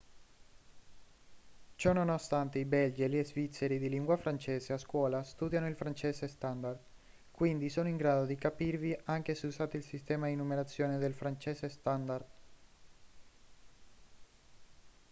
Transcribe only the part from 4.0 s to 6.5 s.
francese a scuola studiano il francese